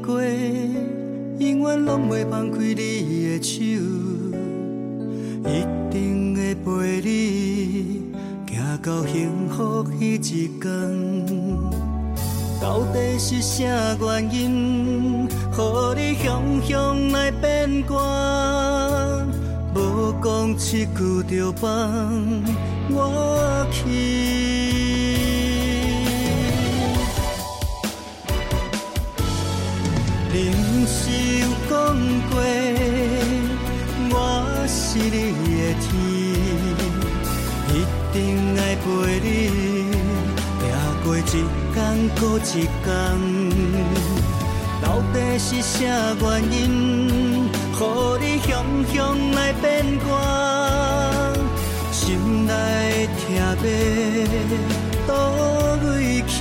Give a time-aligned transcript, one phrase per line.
[0.00, 0.22] 过，
[1.38, 3.54] 永远拢袂放开你的手，
[5.44, 8.12] 一定会陪你
[8.48, 10.60] 行到幸福彼一天。
[12.60, 13.64] 到底是啥
[42.16, 42.86] 天过一天。
[44.82, 45.78] 到底是啥
[46.20, 47.80] 原因，予
[48.20, 48.50] 你雄
[48.92, 48.94] 雄
[49.32, 49.64] 来变
[50.00, 50.08] 卦？
[51.92, 53.40] 心内疼要
[55.06, 55.12] 倒
[55.84, 56.36] 位去？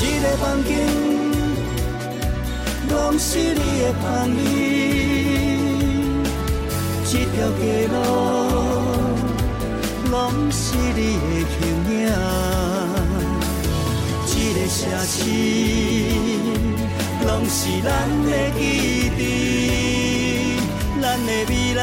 [0.00, 0.70] 一个房间，
[2.88, 4.04] 拢是你的香
[4.36, 4.38] 味；
[7.04, 7.96] 一条街路，
[10.50, 11.96] 是你的形影；
[14.26, 15.16] 一个城市，
[17.26, 17.86] 拢是咱
[18.24, 18.60] 的记
[19.18, 19.20] 忆，
[21.00, 21.82] 咱的未来，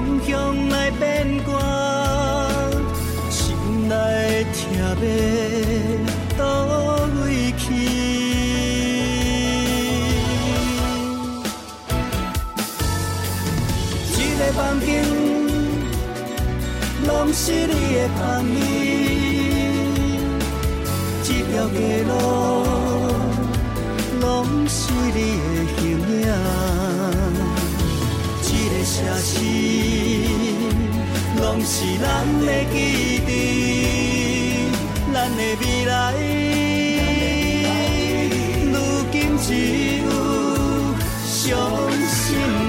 [0.00, 1.50] 予你雄雄来变卦？
[3.30, 3.94] 心内
[4.52, 4.94] 疼要
[6.38, 6.42] 倒
[7.22, 7.64] 位去？
[14.16, 15.04] 一个房间，
[17.06, 18.56] 拢是你的香味；
[21.24, 22.10] 一条街路，
[31.64, 32.06] 是咱
[32.46, 32.76] 的记
[33.26, 33.28] 忆，
[35.12, 35.94] 咱的未来，
[38.72, 38.74] 如
[39.12, 39.48] 今只
[40.02, 40.08] 有
[41.24, 41.38] 伤
[42.08, 42.18] 心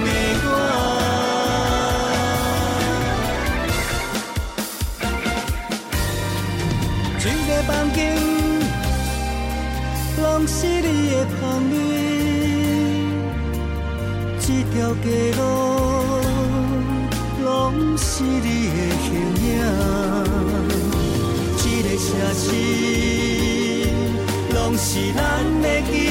[0.04, 0.08] 的
[0.44, 0.50] 我。
[7.24, 8.00] 一个房间，
[10.22, 11.42] 拢是你的香
[11.72, 11.74] 味；
[14.40, 15.06] 一条街
[15.38, 15.42] 路，
[18.24, 18.48] 你的
[19.04, 19.10] 形
[19.44, 19.50] 影；
[21.66, 22.44] 一个城市，
[24.54, 25.20] 拢是咱
[25.62, 26.11] 的记忆，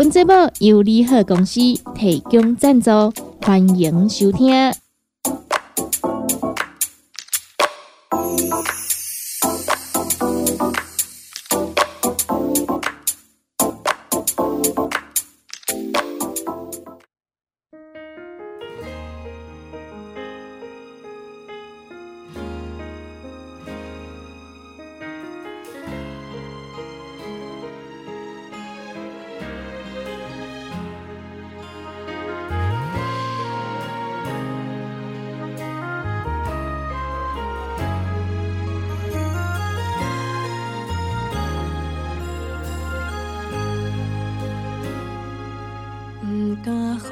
[0.00, 1.60] 本节目由利合公司
[1.94, 2.90] 提供赞助，
[3.42, 4.50] 欢迎收听。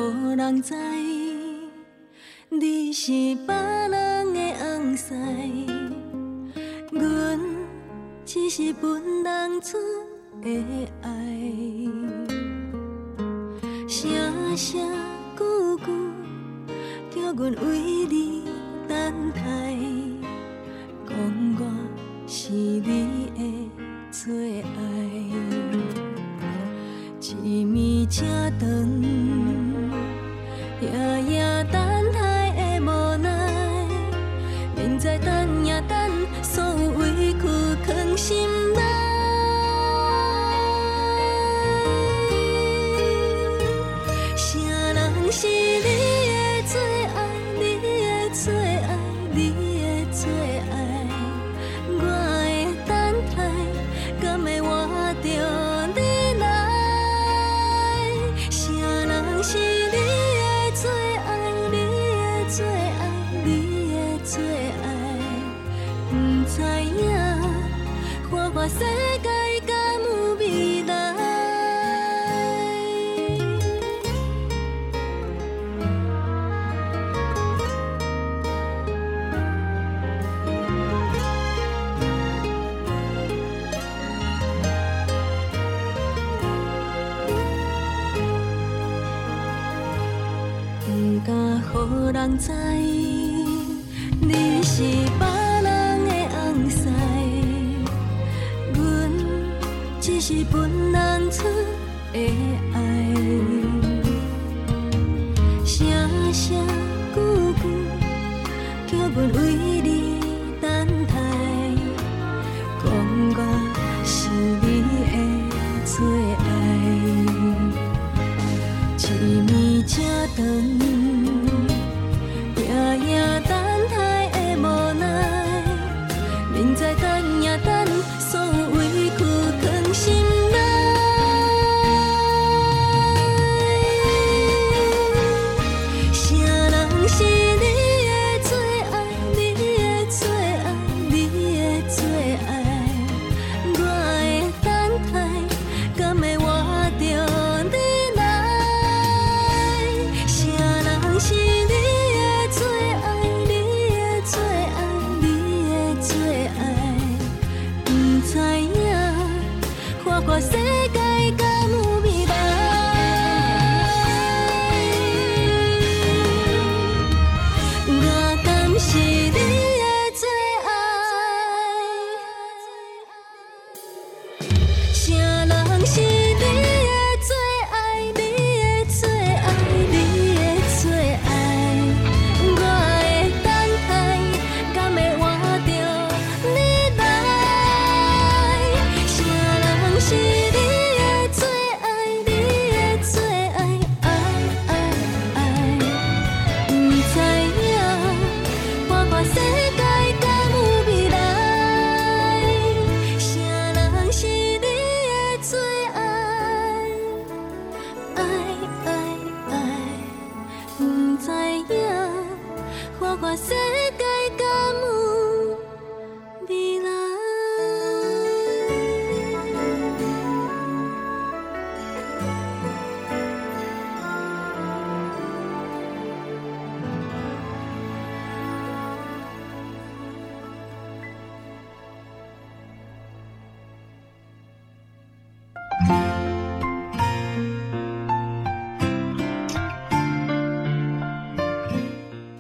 [0.09, 0.75] 无人知
[2.49, 3.13] 你是
[3.47, 5.15] 别人的红丝，
[6.91, 7.39] 阮
[8.25, 9.77] 只是分人出
[10.41, 11.11] 的爱，
[13.87, 14.81] 声声
[15.37, 15.87] 句句
[17.11, 17.98] 叫阮为。
[68.69, 69.08] 三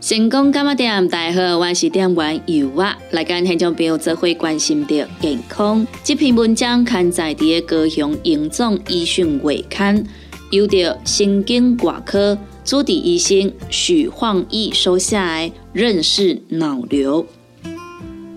[0.08, 1.06] 成功干嘛店？
[1.08, 5.86] 大家好，我是店员尤啊，来跟听众朋友做会关心的健康。
[6.02, 10.02] 这篇文章刊载伫个高雄荣总医讯月刊。
[10.50, 17.26] 由着神经外科主治医生许晃义收下来认识脑瘤。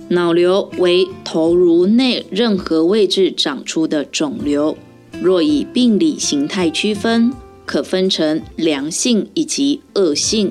[0.10, 4.78] 脑瘤为头颅内任何位置长出的肿瘤，
[5.22, 7.32] 若以病理形态区分，
[7.66, 10.50] 可分成良性以及恶性；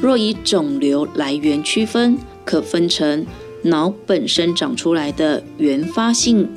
[0.00, 3.26] 若以肿瘤来源区分，可分成
[3.62, 6.48] 脑本身长出来的原发性，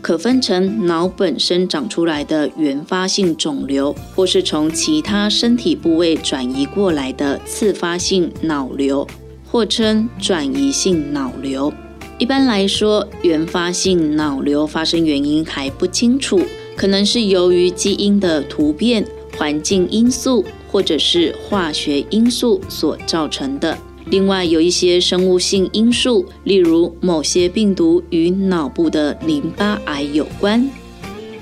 [0.00, 9.06] 可分成脑本身长出来的原发性肿瘤，或是从其他身体部位转移过来的次发性脑瘤，
[9.50, 11.72] 或称转移性脑瘤。
[12.18, 16.40] 一般来说，原发性脑瘤发生原因还不清楚，
[16.76, 19.04] 可能是由于基因的突变、
[19.36, 23.78] 环境因素或者是化学因素所造成的。
[24.06, 30.68] 另外，有一些生物性因素，例如某些病毒与脑部的淋巴癌有关。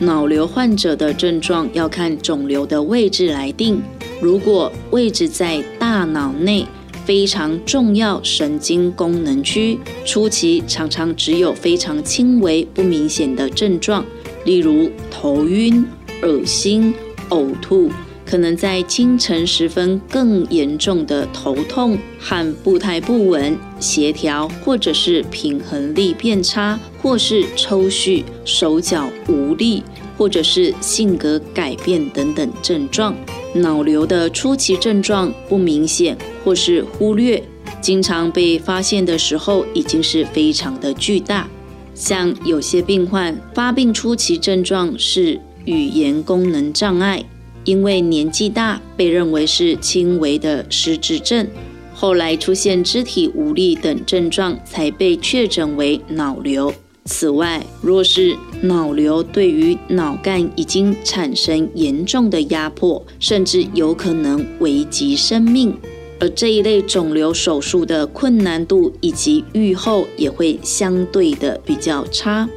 [0.00, 3.80] 脑瘤患者的症状要看肿瘤的位置来定，
[4.20, 6.66] 如果位置在大脑内。
[7.06, 14.04] 非常重要神经功能区，初期常常只有非常轻微不明显的症状，
[14.44, 15.84] 例如头晕、
[16.22, 16.94] 恶心、
[17.30, 17.90] 呕吐，
[18.30, 29.82] 可能在清晨时分更严重的头痛和步态不稳、协调或者是平衡力变差，或是抽搐、手脚无力，
[30.16, 33.12] 或者是性格改变等等症状。
[33.52, 37.42] 脑瘤的初期症状不明显或是忽略，
[37.80, 41.48] 经常被发现的时候已经是非常的巨大。
[41.96, 47.24] 像有些病患发病初期症状是语言功能障碍，
[47.70, 51.46] 因为年纪大被认为是轻微的失智症，
[51.94, 56.74] 后来出现肢体无力等症状才被确诊为脑瘤。
[57.04, 65.72] 此外，若是脑瘤对于脑干已经产生严重的压迫，甚至有可能危及生命，
[66.18, 72.48] 而这一类肿瘤手术的困难度以及预后也会相对的比较差。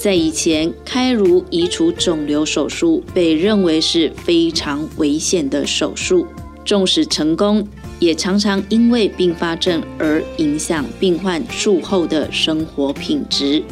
[0.00, 6.26] 在以前，开颅移除肿瘤手术被认为是非常危险的手术，
[6.64, 7.62] 纵使成功，
[7.98, 13.62] 也常常因为并发症而影响病患术后的生活品质。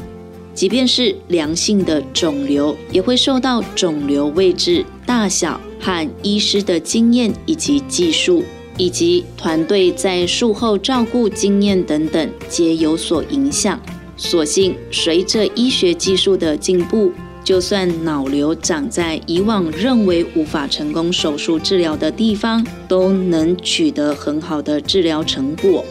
[0.53, 8.45] 即便是良性的肿瘤，也会受到肿瘤位置、大小和医师的经验以及技术，
[8.77, 13.81] 以及团队在术后照顾经验等等，皆有所影响。
[14.19, 17.13] 所幸，随着医学技术的进步，
[17.45, 25.85] 就算脑瘤长在以往认为无法成功手术治疗的地方，都能取得很好的治疗成果。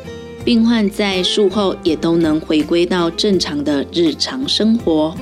[0.44, 5.16] 病患在术后也都能回归到正常的日常生活。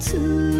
[0.00, 0.59] 此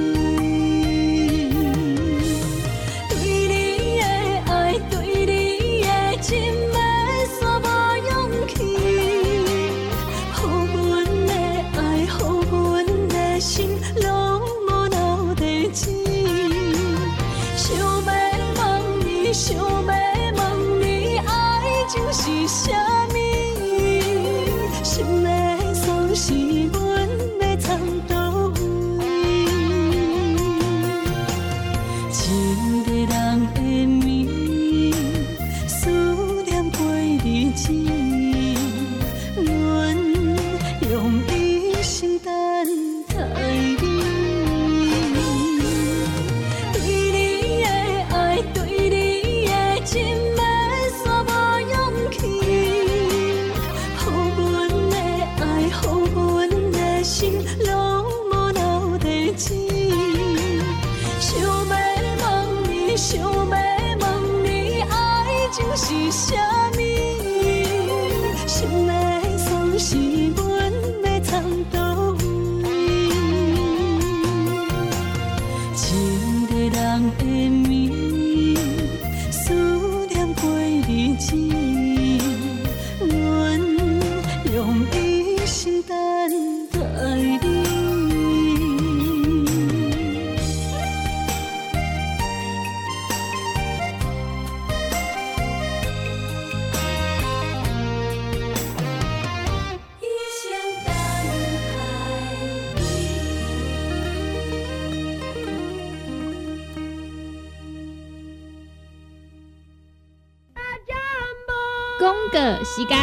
[112.81, 112.97] 时间。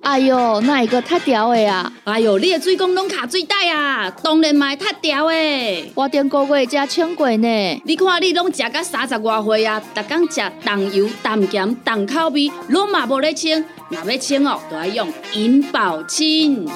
[0.00, 1.92] 哎哟，那一个太屌的啊！
[2.02, 5.92] 哎哟，你的水工拢卡水袋啊，当然嘛会塌掉诶。
[5.94, 7.82] 我顶个月才称过呢。
[7.84, 13.64] 你看你拢食到三十外岁啊，逐工食重油、重咸、重口味，拢嘛无咧清。
[13.90, 16.66] 若要清哦，就要用银保清。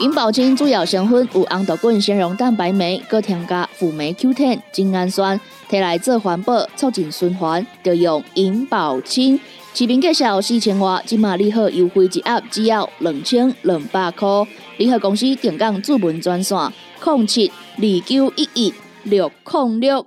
[0.00, 9.40] 银保清主要成分有红豆滚、纤溶蛋白酶，搁添加辅酶 Q10、精氨酸，摕来做环保、促进循环，就用银保清。
[9.74, 14.28] 市面介绍四千外，即马利好优惠一盒只要两千两百块。
[14.76, 16.56] 联合公司定岗主文专线：
[17.04, 20.06] 零七二九一一六零六。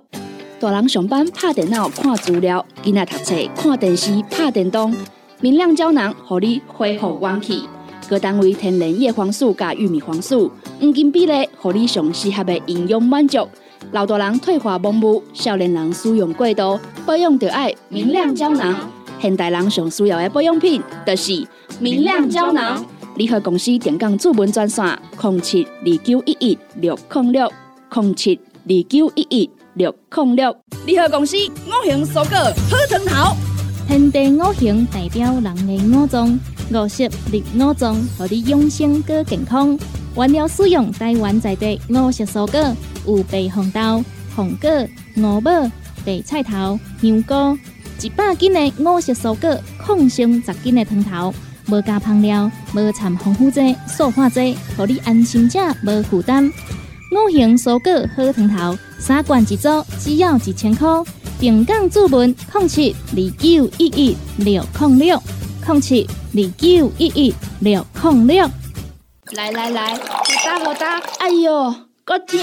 [0.58, 4.94] 大人上班拍电脑看资料，囡仔读册看电视拍电动，
[5.40, 7.68] 明亮胶囊互你恢复元气。
[8.12, 13.48] 各单位天然叶黄素加玉米黄素，黄金比例，互你上适合的营养满足。
[13.92, 18.76] 老大人退化盲目，少年人使用过度，保养就要明亮胶囊。
[19.18, 21.42] 现代人上需要的保养品，就是
[21.80, 22.84] 明亮胶囊。
[23.14, 24.84] 联合公司电讲主文专线：
[25.22, 27.50] 零七二九一一六零六
[27.94, 30.54] 零七二九一一六零六。
[30.84, 31.34] 联合公司
[31.66, 33.34] 五行蔬果好藤头。
[33.88, 36.38] 天地五行代表人的五脏，
[36.72, 39.78] 五色绿五脏，互你养生更健康。
[40.16, 44.04] 原料使用台湾在地五色蔬果，有白红豆、
[44.34, 44.70] 红果、
[45.16, 45.50] 五宝、
[46.04, 47.58] 白菜头、香菇，
[48.00, 51.34] 一百斤的五色蔬果，抗性十斤的汤头，
[51.68, 56.46] 无加香料，无掺防腐剂、塑化剂，让你安心吃无负担。
[56.46, 60.88] 五行蔬果好汤头，三罐一组，只要一千块。
[61.40, 65.22] 平港注文零七二九一一六零六
[65.64, 68.50] 空七二九一一六零六。
[69.32, 72.38] 来来来，好打好打，哎哟，够痛！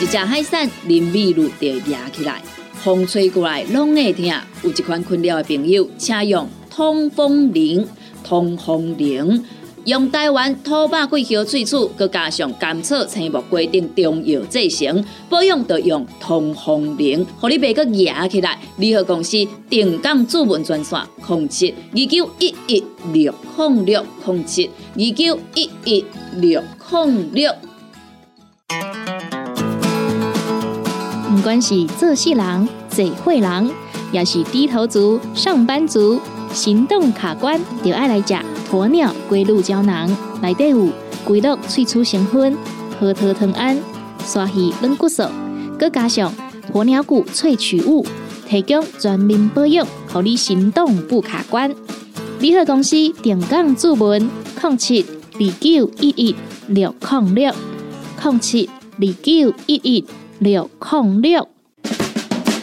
[0.00, 2.40] 一只海扇淋米露就压起来，
[2.74, 4.24] 风吹过来拢会痛。
[4.62, 7.86] 有一款困扰的朋友，请用通风铃。
[8.22, 9.44] 通风铃
[9.86, 18.58] 用台湾土白桂花萃取，佮加上甘草、青木规定中药制成，保养就用通风铃，互你袂佮压起来。
[18.76, 19.38] 联合公司
[19.70, 26.04] 定岗主文专线：零七二九一一六零六零七二九一一
[26.36, 27.50] 六控六。
[31.34, 33.70] 不管是做事人、嘴会人，
[34.12, 36.20] 也是低头族、上班族，
[36.52, 38.34] 行动卡关，就爱来食
[38.70, 40.08] 鸵鸟龟鹿胶囊。
[40.40, 40.88] 内底有
[41.24, 42.56] 龟鹿萃取成分，
[42.98, 43.76] 核桃藤胺、
[44.24, 45.24] 鲨鱼软骨素，
[45.78, 46.32] 佮加上
[46.72, 48.06] 鸵鸟骨萃取物，
[48.48, 51.74] 提供全面保养，互你行动不卡关。
[52.38, 54.30] 联合公司定岗注文：
[54.62, 55.04] 零七
[55.34, 56.34] 二九一一
[56.68, 57.52] 六零六
[58.22, 60.04] 零七二九一一
[60.38, 61.48] 六零六。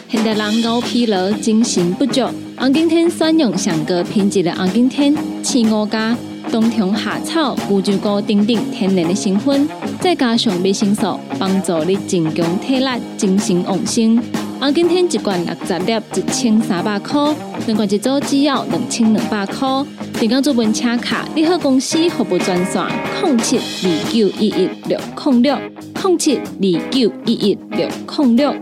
[0.08, 2.22] 现代人熬疲劳、精神不足，
[2.58, 6.16] 红景天选用上个品质的红景天青五加
[6.50, 9.68] 冬虫夏草、乌鸡菇等等天然的成分，
[10.00, 14.20] 再加上维生素，帮助你增强体力、精神旺盛。
[14.58, 17.32] 红景天一罐六十粒，一千三百块；
[17.66, 19.68] 两罐一组只要两千两百块。
[20.18, 22.82] 订购做文车卡，你好公司服务专线：
[23.22, 25.56] 零七二九一一六零六
[26.02, 28.52] 零七二九一一六零六。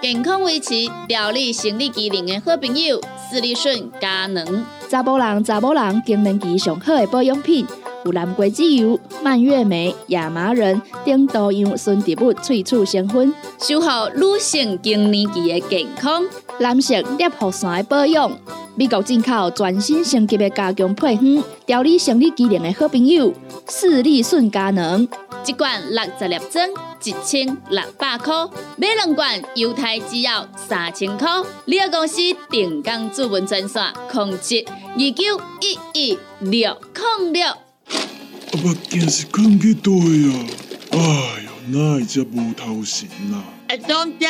[0.00, 0.74] 健康维持、
[1.06, 4.64] 调理生理机能的好朋友——斯利顺佳能。
[4.88, 7.64] 查甫人、查某人更年期上好的保养品，
[8.04, 16.24] 有蓝桂枝油、蔓越莓、亚麻仁等多样纯植物萃取成分，守护女性更年期的健康。
[16.58, 18.28] 男性尿护伞的保养，
[18.74, 23.32] 美国进口全新升级的加强配方，调理生理机能的好朋友——
[23.68, 25.06] 斯利顺佳能。
[25.44, 26.68] 一罐六十粒装，
[27.02, 31.28] 一千六百块；买两罐，犹太只要三千块。
[31.64, 32.16] 你个公司
[32.50, 36.78] 定岗主文专线：控制二九一一六
[37.20, 37.46] 零六。
[37.46, 40.46] 阿目镜是放去倒呀？
[40.92, 40.98] 哎
[41.44, 43.42] 呦，哪会遮无头神啊？
[43.68, 44.26] 会当食，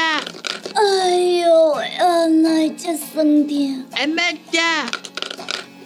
[0.74, 3.84] 哎呦，啊，哪只酸痛？
[3.90, 4.90] 会要食，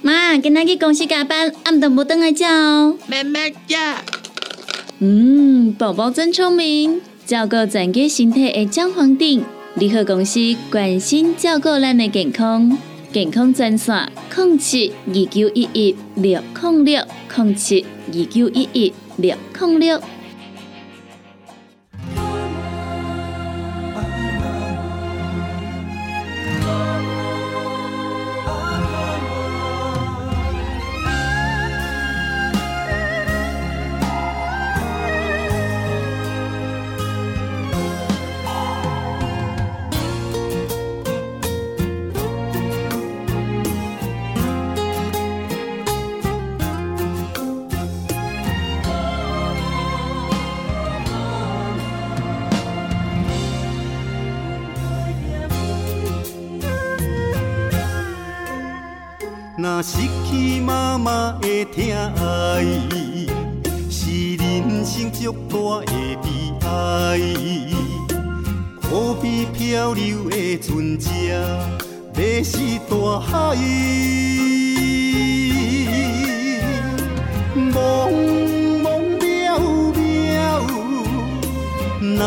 [0.02, 2.96] 妈，今仔去公司加班，暗顿无转来食哦。
[3.08, 3.24] 要要
[3.96, 4.02] 食。
[4.98, 9.44] 嗯，宝宝真聪明，照顾全家身体的姜黄定。
[9.74, 12.78] 联合公司关心照顾咱的健康，
[13.12, 17.04] 健康专线：零七二九一一六零六
[17.37, 20.00] 零七二九一一六零六。
[66.06, 66.26] 的悲
[66.66, 66.68] 哀。
[68.80, 71.34] 可比漂流的船只，要
[72.44, 73.56] 是大海。
[77.56, 77.74] 茫
[78.82, 78.84] 茫
[79.18, 79.22] 渺
[79.92, 79.98] 渺，
[82.00, 82.18] 若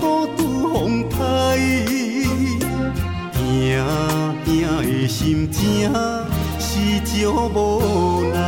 [0.00, 0.02] 孤
[0.36, 0.38] 独
[0.72, 0.74] 风
[1.08, 1.14] 台。
[3.32, 3.38] 拼
[4.44, 4.48] 拼
[4.82, 5.18] 的心
[5.52, 5.60] 情
[6.58, 6.68] 是
[7.04, 7.10] 足
[7.54, 7.56] 无
[8.32, 8.38] 奈，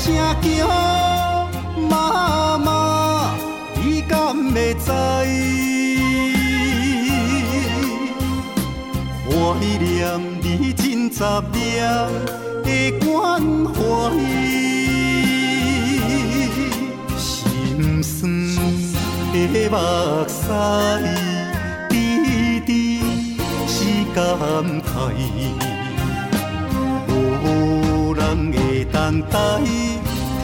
[0.00, 0.48] 声叫
[1.90, 3.34] 妈妈，
[3.74, 4.92] 你敢会知？
[9.26, 9.84] 怀念
[10.40, 11.18] 你真十
[11.52, 11.58] 年
[12.62, 12.68] 的
[13.04, 13.06] 关
[13.74, 13.76] 怀，
[17.18, 18.16] 心酸
[19.32, 19.36] 的
[19.68, 19.74] 目
[20.28, 20.32] 屎。
[21.90, 21.92] 滴
[22.64, 22.70] 滴
[23.66, 23.74] 是
[24.14, 24.16] 感
[24.80, 24.88] 慨，
[27.08, 27.12] 无
[28.14, 28.56] 人会
[28.92, 29.38] 等待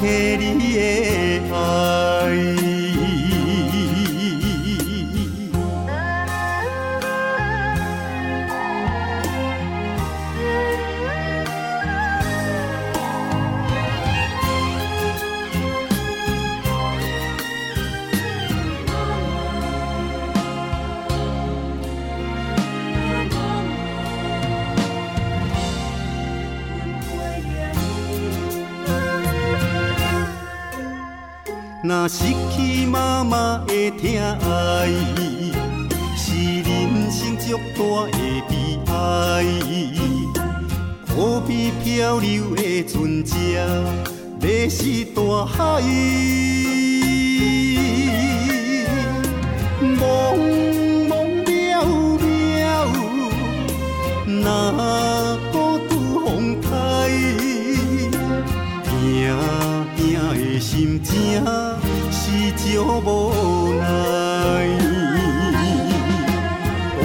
[0.01, 2.84] 替你的爱。
[31.87, 34.09] 若失去妈妈的疼
[34.41, 34.89] 爱，
[36.17, 38.17] 是人生足大的
[38.49, 39.45] 悲哀。
[41.07, 43.61] 可比漂流的船只，要
[44.67, 45.83] 是大海。
[49.83, 50.01] 茫
[51.07, 51.13] 茫
[51.45, 51.85] 渺
[52.17, 52.65] 渺，
[54.43, 55.55] 若孤
[55.87, 55.93] 独
[56.25, 56.67] 风台。
[58.87, 58.89] 拼
[59.95, 59.99] 拼
[60.33, 61.13] 的心情
[62.75, 63.85] 是足无奈，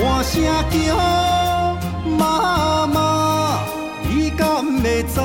[0.01, 1.77] 大声叫
[2.17, 3.59] 妈妈，
[4.09, 5.21] 你敢会知？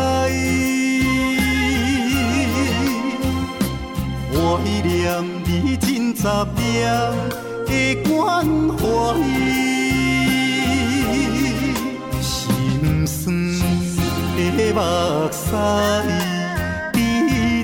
[4.31, 4.37] 怀
[4.83, 4.93] 念
[5.47, 6.23] 你真十
[6.55, 6.63] 年
[7.67, 7.71] 的
[8.07, 8.45] 关
[8.77, 8.83] 怀，
[12.21, 13.13] 心酸
[14.37, 14.39] 的
[14.75, 14.79] 目
[15.33, 15.43] 屎，
[16.93, 16.95] 滴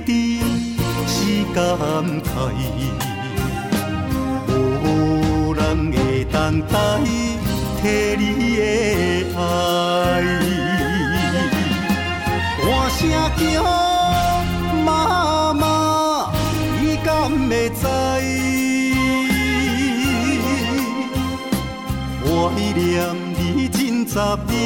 [0.07, 0.09] 滴
[1.07, 1.15] 是
[1.55, 1.59] 感
[2.20, 2.20] 慨，
[4.85, 6.75] 无人会当代
[7.83, 7.85] 替
[8.19, 8.23] 你
[8.57, 8.61] 的
[9.37, 9.39] 爱，
[12.63, 12.99] 大声
[13.37, 13.43] 叫
[14.85, 14.89] 妈
[15.53, 16.33] 妈，
[16.81, 17.09] 你敢
[17.49, 17.83] 会知？
[22.23, 22.79] 怀念
[23.37, 24.15] 你真十
[24.49, 24.59] 念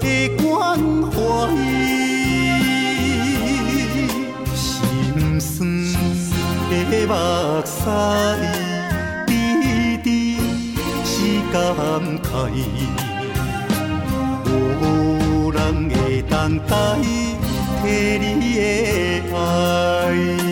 [0.00, 0.04] 的
[0.42, 0.42] 关
[1.10, 1.16] 怀，
[7.12, 7.18] 目
[7.66, 7.84] 屎，
[9.26, 10.38] 滴滴
[11.04, 11.12] 是
[11.52, 11.60] 感
[12.22, 12.26] 慨，
[14.80, 16.72] 无人会当代
[17.82, 17.84] 替
[18.18, 18.24] 你
[18.56, 20.51] 的爱。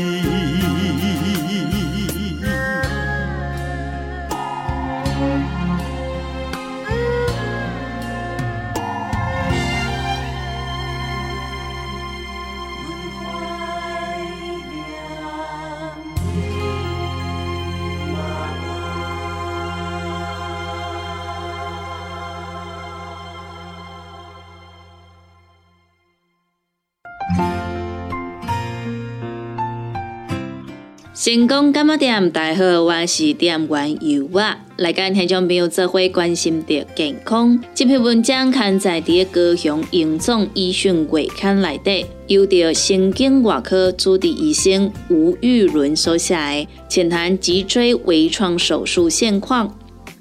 [31.32, 32.28] 成功干么店？
[32.32, 34.58] 大家好，我是店员尤啊。
[34.78, 37.56] 来跟听众朋友做伙关心着健康。
[37.72, 49.78] 这篇文章刊载伫高雄荣总医讯月刊内底，由着神经外科主治医生吴玉伦所写的，浅谈脊椎微创手术现况。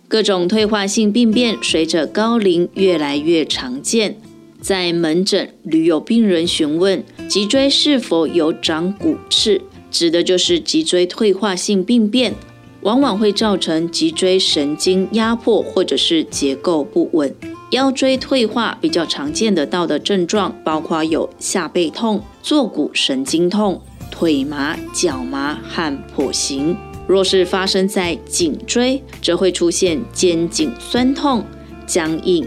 [0.07, 4.15] 各种退化性病变随着高龄越来越常见，
[4.61, 9.59] 在门诊屡有病人询问脊椎是否有长骨刺。
[9.91, 12.33] 指的就是脊椎退化性病变，
[12.81, 17.33] 往往会造成脊椎神经压迫或者是结构不稳。
[17.71, 26.75] 腰椎退化比较常见得到的症状，包括有下背痛、坐骨神经痛、腿麻、脚麻和跛行。
[27.07, 31.43] 若是发生在颈椎，则会出现肩颈酸痛、
[31.85, 32.45] 僵硬、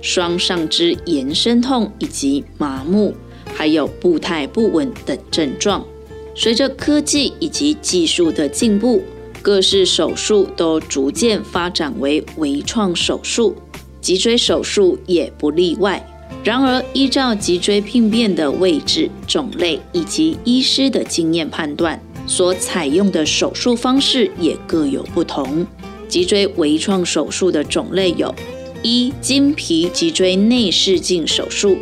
[0.00, 3.14] 双上肢延伸痛以及麻木，
[3.52, 5.84] 还有步态不稳等症状。
[6.34, 9.02] 随着科技以及技术的进步，
[9.40, 13.54] 各式手术都逐渐发展为微创手术，
[14.00, 16.04] 脊椎手术也不例外。
[16.42, 25.66] 然而，依照脊椎病变的位置、种类以及医师的经验判断，所采用的手术方式也各有不同。
[26.08, 28.34] 脊椎微创手术的种类有：
[28.82, 31.78] 一、经皮脊椎内视镜手术。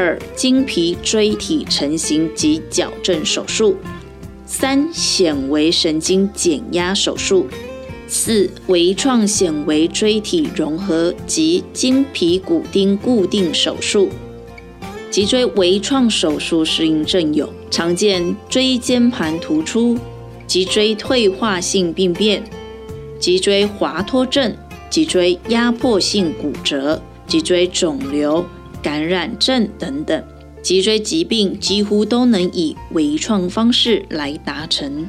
[0.00, 3.74] 二、经皮椎体成型及矫正手术；
[4.46, 7.46] 三、显微神经减压手术；
[8.06, 14.08] 四、微创显微椎体融合及经皮骨钉固定手术。
[15.10, 19.98] 脊椎微创手术适应症有：常见椎间盘突出、
[20.46, 22.40] 脊椎退化性病变、
[23.18, 24.56] 脊椎滑脱症、
[24.88, 28.46] 脊椎压迫性骨折、脊椎肿瘤。
[28.88, 30.24] 感染症等等，
[30.62, 35.06] 脊椎疾病几乎都能以微创方式来达成。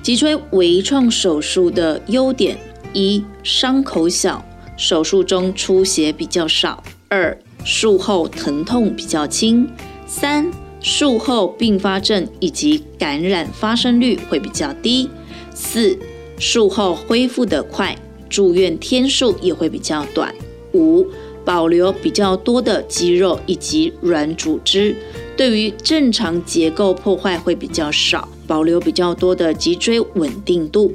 [0.00, 2.56] 脊椎微创手术的优点：
[2.92, 4.46] 一、伤口小，
[4.76, 9.66] 手术中出血比较少；二、术后疼痛比较轻；
[10.06, 10.48] 三、
[10.80, 15.08] 术后并发症以及感染发生率会比较低；
[15.52, 15.98] 四、
[16.38, 20.32] 术后恢复得快，住院天数也会比较短；
[20.74, 21.04] 五。
[21.44, 24.94] 保留比较多的肌肉以及软组织，
[25.36, 30.92] 对于正常结构破坏会比较少，保留比较多的脊椎稳定度。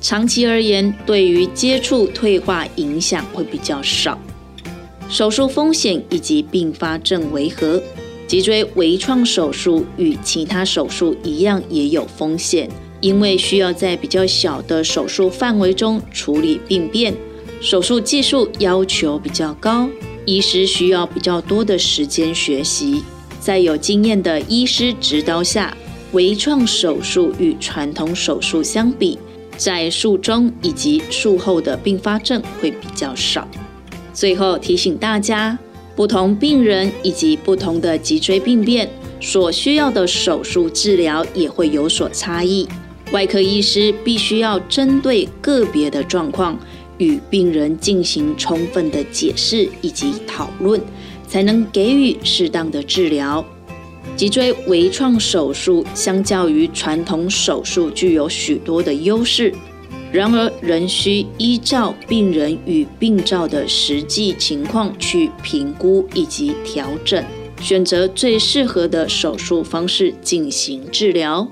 [0.00, 4.18] 长期而言，对于接触退化影响会比较少。
[5.08, 7.82] 手术风险以及并发症为何？
[8.26, 12.66] 脊椎微创手术与其他手术一样，也有风险，
[13.00, 17.14] 因为需要在比较小的手术范围中处理病变。
[17.62, 19.88] 手术技术要求比较高，
[20.26, 23.04] 医师需要比较多的时间学习。
[23.38, 25.76] 在有经验的医师指导下，
[26.10, 29.16] 微创手术与传统手术相比，
[29.56, 33.46] 在术中以及术后的并发症会比较少。
[34.12, 35.56] 最后提醒大家，
[35.94, 42.68] 不同病人以及不同的脊椎病变所需要的手术治疗也会有所差异。
[43.12, 46.58] 外科医师必须要针对个别的状况。
[47.02, 50.80] 与病人进行充分的解释以及讨论，
[51.26, 53.44] 才能给予适当的治疗。
[54.16, 59.52] 脊椎微创手术相较于传统手术具有许多的优势，
[60.12, 67.24] 然而仍需依照病人与病灶的实际情况去评估以及调整。
[67.60, 71.48] 选择最适合的手术方式进行治疗。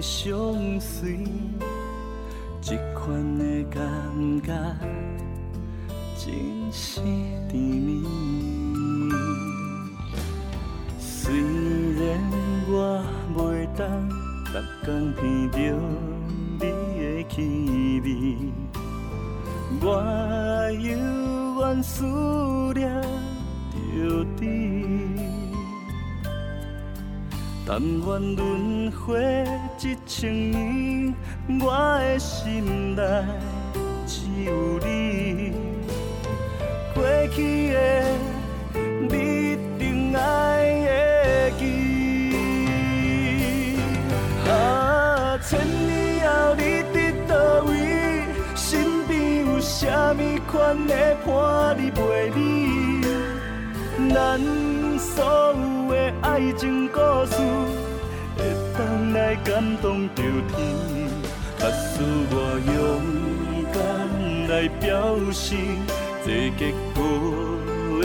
[0.00, 0.34] 来相
[0.80, 1.18] 随，
[2.62, 3.82] 这款的感
[4.42, 4.50] 觉。
[6.16, 7.02] 真是
[7.50, 8.02] 甜蜜。
[10.98, 12.18] 虽然
[12.66, 13.04] 我
[13.36, 14.08] 袂当
[14.46, 14.52] 逐
[14.86, 15.58] 工闻着
[16.58, 16.64] 你
[16.98, 18.08] 的气味，
[19.82, 19.84] 我
[20.80, 20.96] 犹
[21.60, 22.06] 原思
[22.74, 23.02] 念
[23.74, 24.48] 着你。
[27.66, 28.38] 但愿轮
[29.10, 29.18] 过
[29.80, 31.12] 一千年，
[31.60, 33.02] 我的心内
[34.06, 35.52] 只有你。
[36.94, 37.02] 过
[37.34, 37.80] 去的
[39.08, 39.58] 你？
[39.80, 40.20] 定爱
[40.86, 41.64] 会记。
[44.48, 46.62] 啊，千年后你？
[46.94, 46.94] 伫
[47.26, 47.72] 倒位？
[48.54, 50.94] 身边有啥物款的
[51.26, 51.90] 伴你？
[51.90, 53.02] 陪你？
[54.14, 54.40] 咱
[55.00, 57.36] 所有的爱情故事，
[59.30, 60.58] 来感动着天。
[61.56, 62.34] 假使我
[62.66, 62.74] 勇
[63.72, 63.78] 敢
[64.48, 65.54] 来表示。
[66.26, 66.98] 这结果
[67.94, 68.02] 会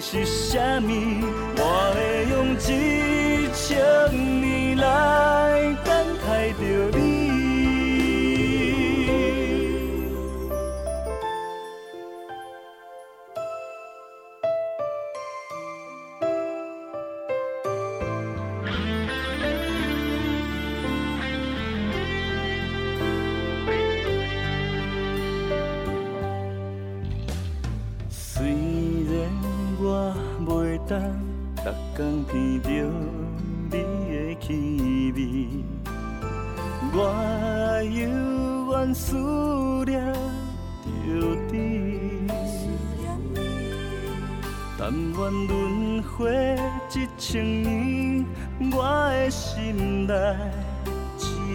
[0.00, 0.86] 是啥物？
[1.56, 1.60] 我
[1.92, 1.98] 会
[2.30, 3.68] 用一千
[4.40, 4.86] 年来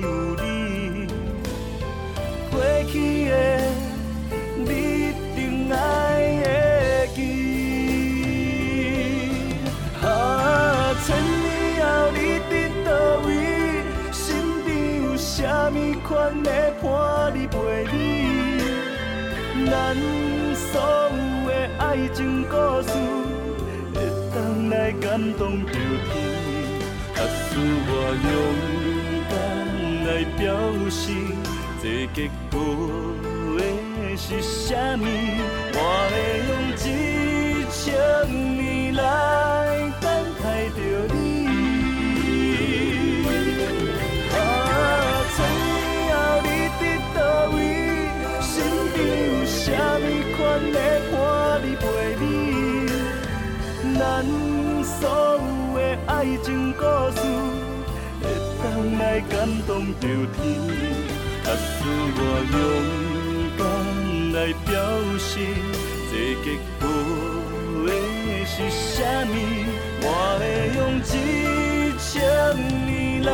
[0.05, 1.07] 有你。
[2.51, 2.53] 过
[2.91, 2.93] 去
[3.29, 3.33] 的
[4.57, 4.69] 你
[5.01, 5.39] 一定
[5.71, 5.77] 爱
[6.43, 6.45] 会
[7.15, 7.17] 记。
[10.03, 10.05] 啊，
[11.03, 11.07] 千
[11.41, 11.45] 年
[11.81, 12.17] 后你
[12.49, 12.51] 伫
[12.85, 12.87] 倒
[13.25, 13.27] 位？
[14.11, 14.23] 身
[14.63, 14.67] 边
[15.03, 15.33] 有啥
[15.69, 15.75] 物
[16.07, 16.13] 款
[16.43, 16.49] 的
[16.81, 16.85] 伴
[17.33, 17.53] 你陪
[17.91, 17.97] 你？
[19.67, 19.73] 咱
[20.55, 20.69] 所
[21.09, 21.13] 有
[21.49, 21.83] 的爱
[22.13, 22.53] 情故
[22.83, 22.91] 事，
[23.95, 23.97] 会
[24.33, 24.35] 当
[24.69, 25.03] 来感
[25.33, 25.75] 动着天。
[27.15, 27.89] 假使我
[28.25, 28.84] 勇敢来
[30.37, 30.53] 表
[30.89, 31.11] 示，
[31.81, 32.59] 这结果
[33.55, 33.59] 会
[34.17, 35.01] 是啥物？
[35.73, 35.79] 我
[36.11, 36.13] 会
[36.47, 36.77] 用一
[37.71, 37.83] 千
[38.57, 39.03] 年来
[40.01, 40.03] 等
[40.43, 40.77] 待着
[41.13, 41.15] 你。
[44.33, 44.37] 啊，
[45.35, 45.37] 千
[45.73, 46.47] 年后你
[46.79, 46.81] 伫
[47.15, 47.17] 倒
[47.55, 47.57] 位？
[48.41, 48.53] 身
[48.93, 48.95] 边
[49.29, 49.57] 有啥
[49.97, 50.01] 物
[50.35, 50.37] 款
[50.71, 50.77] 的
[51.11, 51.13] 伴
[51.63, 51.83] 你陪
[52.19, 52.23] 你？
[53.97, 53.99] 咱
[54.83, 55.39] 所有
[55.77, 56.13] 的爱
[56.43, 56.81] 情故
[57.15, 57.21] 事，
[58.97, 60.39] 来感动着天。
[61.43, 61.69] 假使
[62.17, 62.19] 我
[62.53, 62.55] 勇
[63.57, 63.61] 敢
[64.33, 64.73] 来表
[65.19, 65.29] 示，
[66.11, 66.13] 这
[66.43, 66.45] 结
[66.79, 66.83] 果
[67.83, 67.87] 会
[68.45, 69.33] 是啥物？
[70.01, 70.05] 我
[70.39, 70.41] 会
[70.77, 71.03] 用一
[71.99, 72.05] 千
[72.85, 72.89] 年
[73.23, 73.29] 来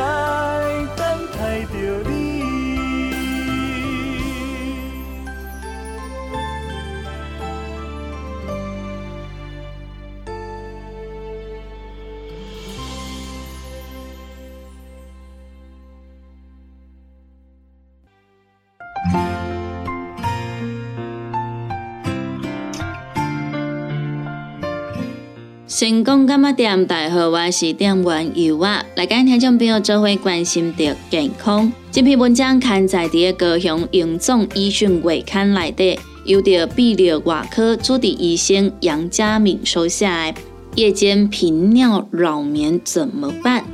[25.82, 26.86] 成功干嘛店？
[26.86, 28.86] 大家好，我是店员尤啊。
[28.94, 31.72] 来跟听众朋友做伙关心着健康。
[31.90, 40.34] 这篇文章刊载伫个高雄荣总医讯月刊内底，由着泌尿外科主治医生杨家敏收下来。
[40.76, 43.64] 夜间频尿扰眠怎么办？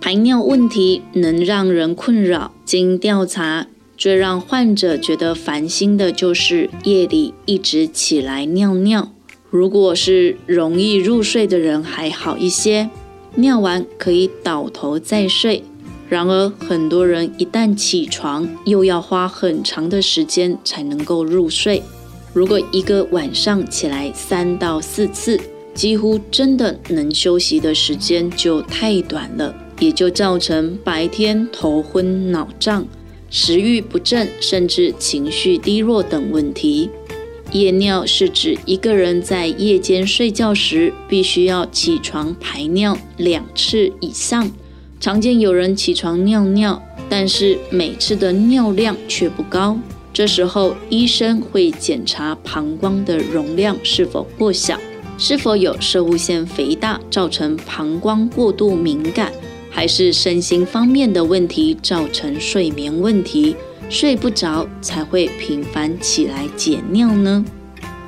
[0.00, 2.52] 排尿问题能让人困扰。
[2.64, 9.10] 经调查，最让患者觉得烦心的就是夜里一直起来尿尿。
[9.50, 12.90] 如果是容易入睡的人还好一些，
[13.36, 15.64] 尿完可以倒头再睡。
[16.10, 21.82] 然而，很多人一旦起床，又要花很长的时间才能够入睡。
[22.34, 25.40] 如果一个晚上起来三到四次，
[25.74, 32.86] 几乎真的能休息的时间就太短了，也就造成白天头昏脑胀、
[33.30, 36.90] 食欲不振，甚至情绪低落等问题。
[37.52, 44.50] 夜尿是指一个人在夜间睡觉时，必须要起床排尿两次以上。
[45.00, 49.78] 常见有人起床尿尿，但是每次的尿量却不高。
[50.12, 54.78] 这时候医生会检查膀胱的容量是否过小，
[55.16, 59.32] 是否有射物腺肥大造成膀胱过度敏感，
[59.70, 63.54] 还是身心方面的问题造成睡眠问题，
[63.88, 67.44] 睡不着才会频繁起来解尿呢？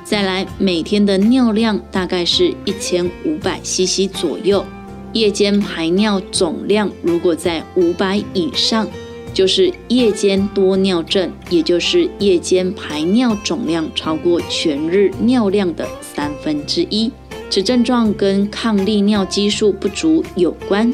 [0.03, 4.65] 再来，每天的尿量大概是一千五百 CC 左右。
[5.13, 8.87] 夜间排尿总量如果在五百以上，
[9.33, 17.11] 就是夜间多尿症，也就是夜间排尿总量超过全日尿量的三分之一。
[17.49, 20.93] 此症状跟抗利尿激素不足有关，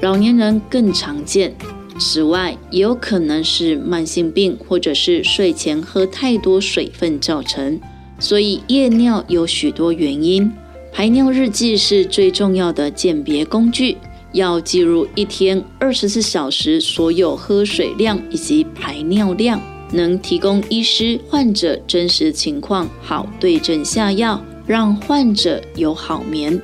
[0.00, 1.54] 老年人更常见。
[1.98, 7.80] 此外，也有可能是慢性病或者是睡前喝太多水分造成。
[8.18, 10.50] 所以夜尿有许多原因。
[10.92, 13.96] 排尿日记是最重要的鉴别工具，
[14.32, 19.60] 要记录一天二十四小时所有喝水量以及排尿量，
[19.92, 26.62] 能提供医师患者真实情况，好对症下药，让患者有好眠。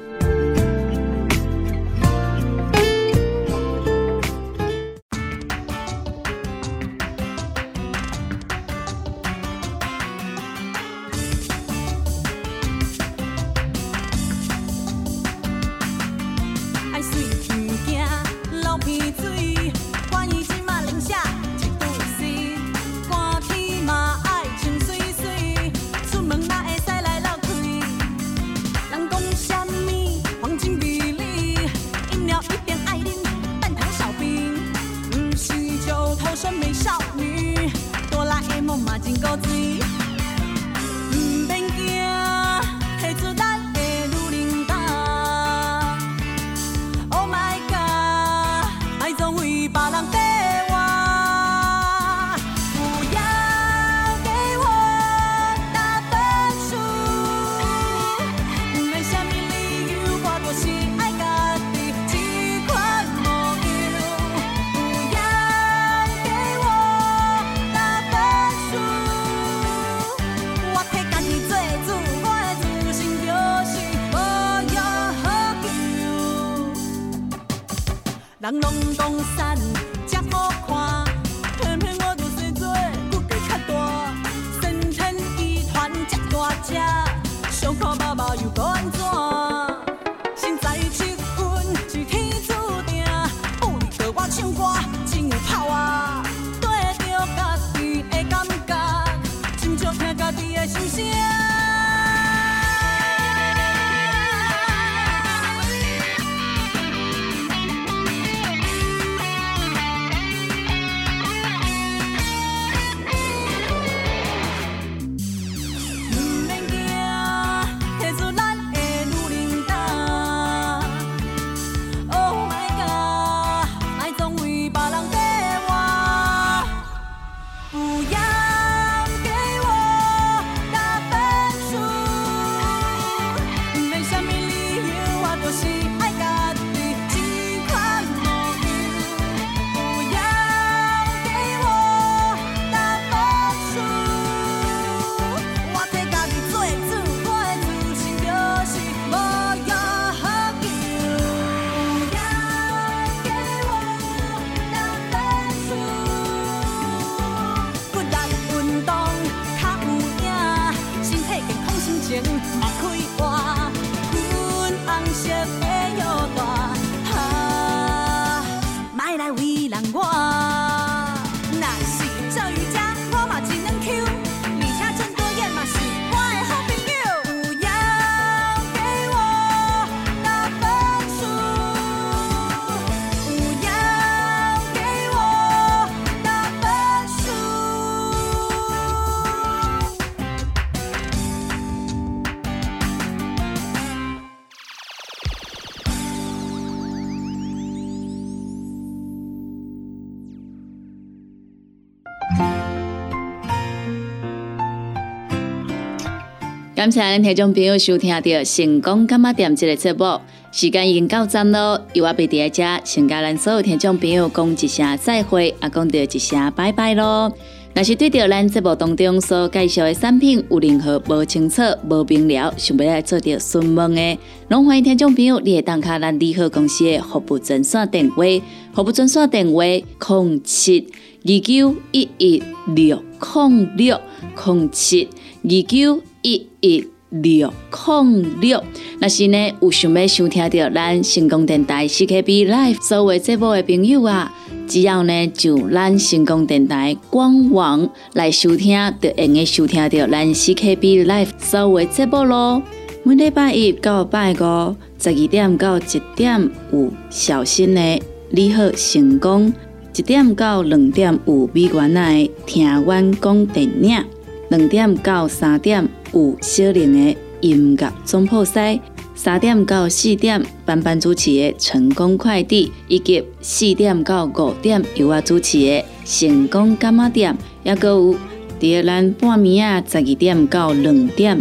[206.81, 208.22] 感谢咱听众朋友收听到
[208.57, 210.18] 《成功干嘛店》这个节目，
[210.51, 217.31] 时间已经到站咯，由我贝伫在遮，先甲咱所有听众朋友讲一声再会，也讲到一声拜拜咯。
[217.74, 224.18] 若是对着咱节目当中所介绍的产品有任何无清楚、无明了，想要来做着询问的，
[224.49, 228.24] 拢欢迎听众朋友你会打卡咱利好公司的服务专线电话，
[228.72, 230.89] 服务专线电话零七
[231.26, 232.43] 二九一一
[232.74, 233.05] 六
[233.35, 234.01] 零六
[234.47, 235.11] 零七
[235.43, 238.62] 二九一一六零六。
[239.01, 244.32] 若是呢有想要收听到咱成功电台 CKB Live 所有节目的朋友啊！
[244.68, 252.62] 只要呢，就咱成功电台官网来收听，就会用收听到咱 CKB Live 所有节目咯。
[253.03, 259.53] 每礼拜一到拜五十二点到一点有小新的你好成功，
[259.97, 264.05] 一点到两点有美元的听阮讲电影，
[264.51, 268.80] 两点到三点有小玲的音乐总铺西。
[269.14, 278.16] 三点到四点，班班主持的成功快递，以及四点到五点由我主持的成功干妈店，也个有
[278.59, 281.40] 第咱半暝啊十二点到两点，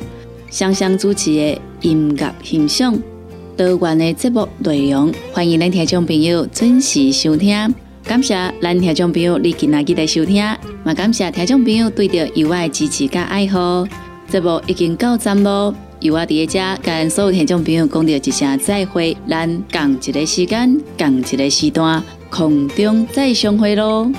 [0.51, 2.99] 双双主持的音乐欣赏，
[3.55, 7.73] 多元的节目内容，欢迎咱听众朋友准时收听。
[8.09, 10.43] 感谢咱听众朋友你今日记得收听，
[10.83, 13.87] 也感谢听众朋友对着有爱支持甲爱好，
[14.27, 15.71] 节目已经到站咯。
[15.99, 24.11] 由我伫遮跟所有听众朋友讲着一声再会，咱共一个时间，共一个时段，空中再相会咯。